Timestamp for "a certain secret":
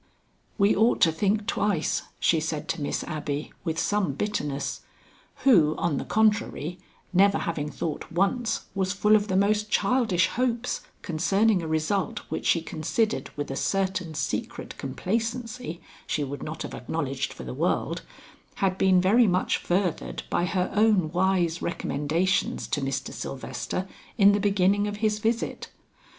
13.51-14.75